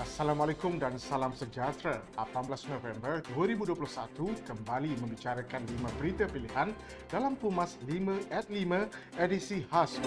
[0.00, 2.00] Assalamualaikum dan salam sejahtera.
[2.16, 6.72] 18 November 2021 kembali membicarakan lima berita pilihan
[7.12, 10.00] dalam Pumas 5 at 5 edisi khas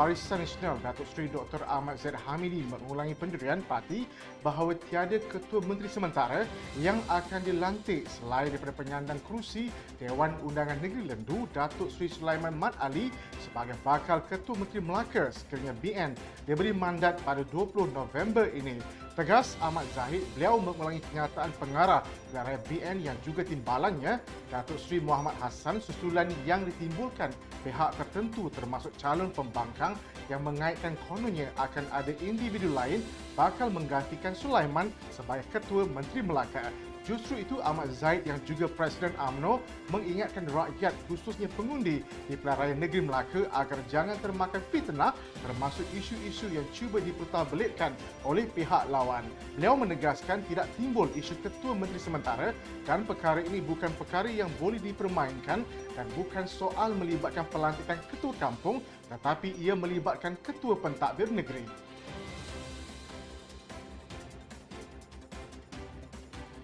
[0.00, 1.60] Barisan Nasional Datuk Seri Dr.
[1.68, 4.08] Ahmad Zaid Hamidi mengulangi pendirian parti
[4.40, 6.48] bahawa tiada ketua menteri sementara
[6.80, 9.68] yang akan dilantik selain daripada penyandang kerusi
[10.00, 13.12] Dewan Undangan Negeri Lendu Datuk Seri Sulaiman Mat Ali
[13.44, 16.10] sebagai bakal ketua menteri Melaka sekiranya BN
[16.48, 18.80] diberi mandat pada 20 November ini.
[19.20, 22.00] Tegas Ahmad Zahid, beliau mengulangi kenyataan pengarah
[22.32, 24.16] negara BN yang juga timbalannya
[24.48, 27.28] Datuk Seri Muhammad Hassan susulan yang ditimbulkan
[27.60, 29.89] pihak tertentu termasuk calon pembangkang
[30.28, 33.02] yang mengaitkan kononnya akan ada individu lain
[33.34, 36.89] bakal menggantikan Sulaiman sebagai Ketua Menteri Melaka.
[37.10, 39.58] Justru itu Ahmad Zaid yang juga Presiden AMNO
[39.90, 45.10] mengingatkan rakyat khususnya pengundi di Pelaraya Negeri Melaka agar jangan termakan fitnah
[45.42, 49.26] termasuk isu-isu yang cuba dipertabelitkan oleh pihak lawan.
[49.58, 52.54] Beliau menegaskan tidak timbul isu Ketua Menteri Sementara
[52.86, 55.66] dan perkara ini bukan perkara yang boleh dipermainkan
[55.98, 58.78] dan bukan soal melibatkan pelantikan Ketua Kampung
[59.10, 61.89] tetapi ia melibatkan Ketua Pentadbir Negeri.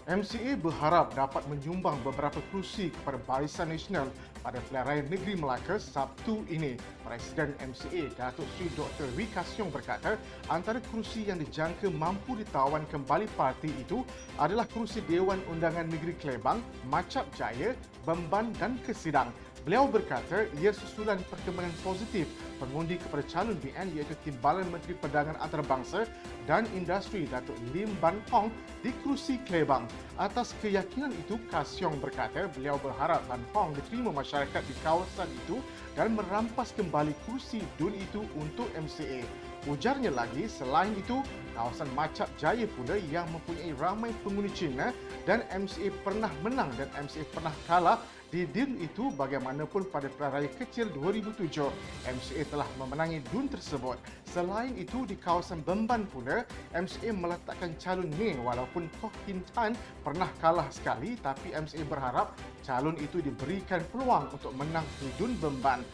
[0.06, 4.06] MCA berharap dapat menyumbang beberapa kerusi kepada Barisan Nasional
[4.38, 6.78] pada Pilihan Negeri Melaka Sabtu ini.
[7.02, 9.10] Presiden MCA Datuk Seri Dr.
[9.18, 10.14] Wee Kasyong berkata
[10.46, 14.06] antara kerusi yang dijangka mampu ditawan kembali parti itu
[14.38, 17.74] adalah kerusi Dewan Undangan Negeri Kelebang, Macap Jaya,
[18.06, 19.34] Bemban dan Kesidang.
[19.66, 22.30] Beliau berkata ia susulan perkembangan positif
[22.62, 26.06] pengundi kepada calon BN iaitu Timbalan Menteri Perdagangan Antarabangsa
[26.46, 28.54] dan Industri Datuk Lim Ban Hong
[28.86, 29.90] di kerusi Kelebang.
[30.22, 35.58] Atas keyakinan itu, Kasyong berkata beliau berharap Ban Hong diterima masyarakat di kawasan itu
[35.98, 39.26] dan merampas kembali kerusi DUN itu untuk MCA.
[39.66, 41.26] Ujarnya lagi, selain itu,
[41.58, 44.94] kawasan Macap Jaya pula yang mempunyai ramai penghuni Cina
[45.26, 50.90] dan MCA pernah menang dan MCA pernah kalah di DUN itu bagaimanapun pada Pilihan Kecil
[50.98, 51.70] 2007,
[52.10, 53.94] MCA telah memenangi DUN tersebut.
[54.26, 56.42] Selain itu, di kawasan Bemban pula,
[56.74, 62.34] MCA meletakkan calon Ning walaupun Koh Hin Tan pernah kalah sekali tapi MCA berharap
[62.66, 65.86] calon itu diberikan peluang untuk menang di DUN Bemban.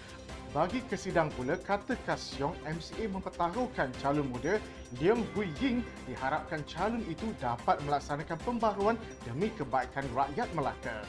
[0.53, 4.60] Bagi kesidang pula, kata Kasyong, MCA mempertaruhkan calon muda
[5.00, 11.00] Leong Hui Ying diharapkan calon itu dapat melaksanakan pembaruan demi kebaikan rakyat Melaka.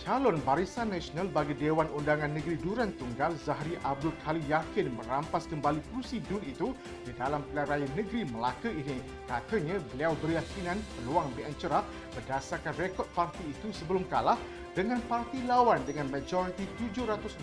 [0.00, 5.76] Calon Barisan Nasional bagi Dewan Undangan Negeri Duran Tunggal Zahri Abdul Khalil yakin merampas kembali
[5.92, 6.72] kursi DUN itu
[7.04, 8.96] di dalam pilihan raya negeri Melaka ini.
[9.28, 11.84] Katanya beliau beryakinan peluang BN cerah
[12.16, 17.42] berdasarkan rekod parti itu sebelum kalah dengan parti lawan dengan majoriti 763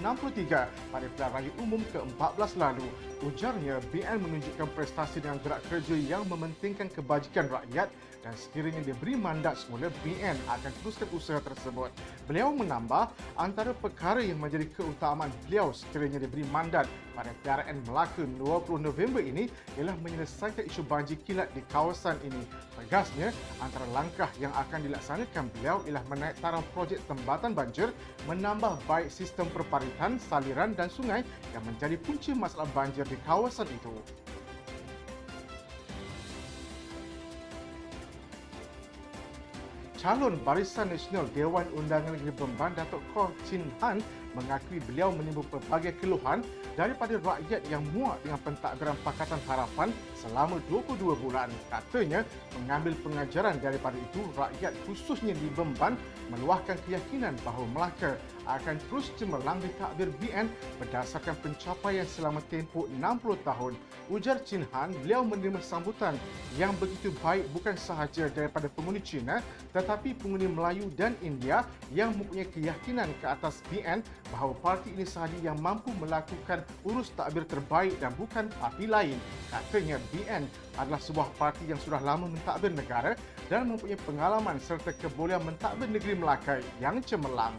[0.92, 2.88] pada pilihan raya umum ke-14 lalu.
[3.26, 7.92] Ujarnya, BN menunjukkan prestasi dengan gerak kerja yang mementingkan kebajikan rakyat
[8.28, 11.92] dan sekiranya diberi mandat semula, BN akan teruskan usaha tersebut.
[12.28, 18.84] Beliau menambah, antara perkara yang menjadi keutamaan beliau sekiranya diberi mandat pada PRN Melaka 20
[18.84, 19.50] November ini
[19.80, 22.44] ialah menyelesaikan isu banjir kilat di kawasan ini.
[22.78, 27.90] Tegasnya, antara langkah yang akan dilaksanakan beliau ialah menaik taraf projek tembatan banjir,
[28.30, 33.92] menambah baik sistem perparitan, saliran dan sungai yang menjadi punca masalah banjir di kawasan itu.
[40.08, 44.00] calon Barisan Nasional Dewan Undangan Negeri Bemban Datuk Koh Chin Han
[44.38, 46.46] mengakui beliau menimbul pelbagai keluhan
[46.78, 51.50] daripada rakyat yang muak dengan pentadbiran Pakatan Harapan selama 22 bulan.
[51.74, 52.22] Katanya,
[52.62, 55.98] mengambil pengajaran daripada itu, rakyat khususnya di Bemban
[56.30, 60.48] meluahkan keyakinan bahawa Melaka akan terus cemerlang di takbir BN
[60.80, 63.74] berdasarkan pencapaian selama tempoh 60 tahun.
[64.08, 66.16] Ujar Chin Han, beliau menerima sambutan
[66.56, 69.44] yang begitu baik bukan sahaja daripada penghuni Cina
[69.76, 74.00] tetapi penghuni Melayu dan India yang mempunyai keyakinan ke atas BN
[74.32, 79.18] bahawa parti ini sahaja yang mampu melakukan urus takbir terbaik dan bukan parti lain.
[79.52, 80.44] Katanya BN
[80.76, 83.16] adalah sebuah parti yang sudah lama mentadbir negara
[83.48, 87.56] dan mempunyai pengalaman serta kebolehan mentadbir negeri Melaka yang cemerlang.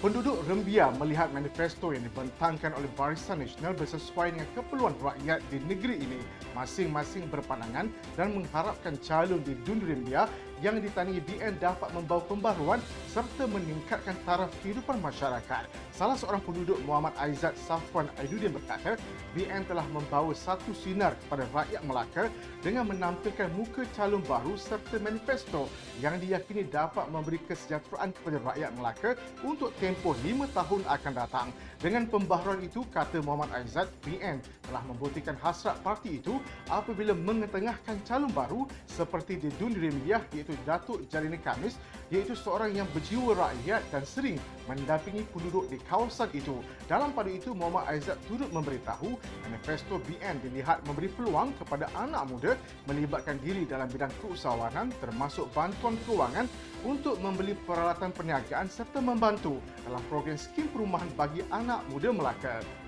[0.00, 6.00] Penduduk Rembia melihat manifesto yang dibentangkan oleh Barisan Nasional bersesuaian dengan keperluan rakyat di negeri
[6.00, 6.16] ini
[6.60, 7.88] masing-masing berpandangan
[8.20, 10.28] dan mengharapkan calon di Dun Rembia
[10.60, 15.64] yang ditandingi BN dapat membawa pembaruan serta meningkatkan taraf kehidupan masyarakat.
[15.96, 19.00] Salah seorang penduduk Muhammad Aizat Safwan Aidudin berkata,
[19.32, 22.28] BN telah membawa satu sinar kepada rakyat Melaka
[22.60, 25.66] dengan menampilkan muka calon baru serta manifesto
[26.04, 29.10] yang diyakini dapat memberi kesejahteraan kepada rakyat Melaka
[29.40, 31.48] untuk tempoh lima tahun akan datang.
[31.80, 36.36] Dengan pembaharuan itu, kata Muhammad Aizat, BN telah membuktikan hasrat parti itu
[36.70, 41.76] apabila mengetengahkan calon baru seperti di dunia media iaitu Datuk Jalini Kamis
[42.10, 44.38] iaitu seorang yang berjiwa rakyat dan sering
[44.70, 46.62] mendampingi penduduk di kawasan itu.
[46.86, 52.52] Dalam pada itu, Muhammad Aizat turut memberitahu manifesto BN dilihat memberi peluang kepada anak muda
[52.86, 56.46] melibatkan diri dalam bidang keusahawanan termasuk bantuan kewangan
[56.86, 62.79] untuk membeli peralatan perniagaan serta membantu dalam program skim perumahan bagi anak muda Melaka.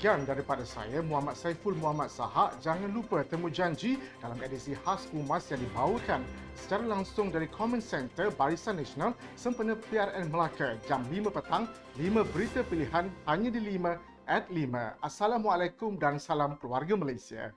[0.00, 2.56] Sekian daripada saya, Muhammad Saiful Muhammad Sahak.
[2.64, 6.24] Jangan lupa temu janji dalam edisi khas Umas yang dibawakan
[6.56, 11.68] secara langsung dari Common Center Barisan Nasional sempena PRN Melaka jam 5 petang,
[12.00, 15.04] 5 berita pilihan hanya di 5 at 5.
[15.04, 17.52] Assalamualaikum dan salam keluarga Malaysia.